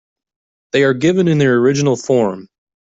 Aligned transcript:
They 0.71 0.81
are 0.83 0.95
given 0.95 1.27
in 1.27 1.37
their 1.37 1.57
original 1.57 1.95
form. 1.95 2.47